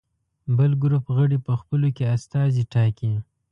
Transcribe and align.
بل 0.57 0.71
ګروپ 0.83 1.05
غړي 1.15 1.37
په 1.47 1.53
خپلو 1.61 1.87
کې 1.95 2.05
استازي 2.15 2.63
ټاکي. 2.73 3.11